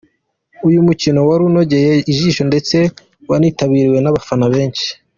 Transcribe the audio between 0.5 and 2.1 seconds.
Uyu mukino wari unogeye